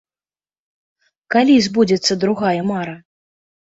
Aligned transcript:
Калі 1.37 1.55
збудзецца 1.67 2.13
другая 2.25 2.59
мара? 2.75 2.95